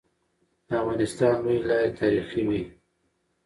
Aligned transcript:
د 0.67 0.69
افغانستان 0.83 1.33
لويي 1.43 1.59
لاري 1.69 1.91
تاریخي 2.01 2.41
وي. 2.49 2.61